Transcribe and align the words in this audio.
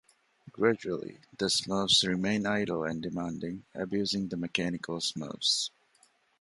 Gradually, 0.51 1.19
the 1.37 1.45
Smurfs 1.45 2.07
remain 2.07 2.47
idle 2.47 2.85
and 2.85 3.03
demanding, 3.03 3.65
abusing 3.75 4.29
the 4.29 4.35
mechanical 4.35 4.97
Smurfs. 4.97 5.69